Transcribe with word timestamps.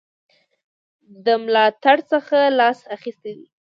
د 1.25 1.27
ملاتړ 1.43 1.97
څخه 2.11 2.37
لاس 2.59 2.79
اخیستی 2.95 3.31
دی. 3.37 3.47